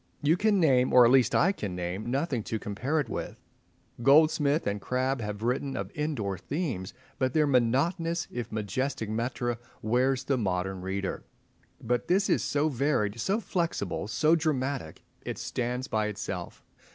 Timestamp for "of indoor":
5.77-6.39